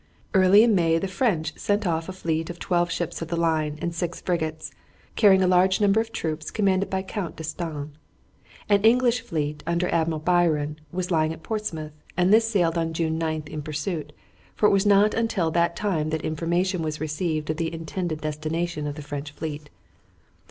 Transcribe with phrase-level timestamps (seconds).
[0.33, 3.77] Early in May the French sent off a fleet of twelve ships of the line
[3.83, 4.71] and six frigates,
[5.15, 7.91] carrying a large number of troops commanded by Count D'Estaing.
[8.67, 13.19] An English fleet, under Admiral Byron, was lying at Portsmouth, and this sailed on June
[13.19, 14.11] 9 in pursuit;
[14.55, 18.87] for it was not until that time that information was received of the intended destination
[18.87, 19.69] of the French fleet.